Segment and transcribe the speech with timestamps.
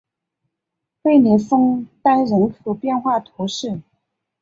[1.03, 3.83] 贝勒枫丹人口变化图示